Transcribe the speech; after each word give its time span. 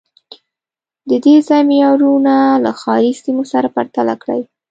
د 1.09 1.11
دې 1.25 1.35
ځای 1.47 1.61
معیارونه 1.69 2.33
له 2.63 2.71
ښاري 2.79 3.11
سیمو 3.21 3.43
سره 3.51 3.67
پرتله 3.75 4.13
کړئ 4.21 4.41